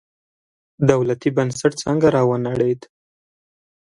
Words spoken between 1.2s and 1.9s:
بنسټ